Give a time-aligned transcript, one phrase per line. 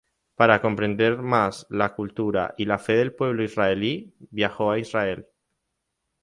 [0.33, 5.27] Para comprender más la cultura y la fe del pueblo israelí, viajó a Israel.